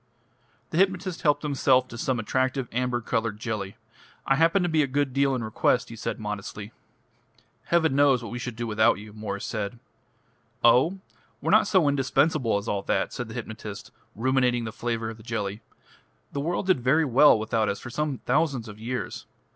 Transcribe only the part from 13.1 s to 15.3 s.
said the hypnotist, ruminating the flavour of the